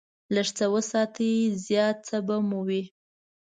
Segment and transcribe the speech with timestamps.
[0.35, 1.33] لږ څه وساتئ،
[1.65, 2.83] زیات څه به مو وي.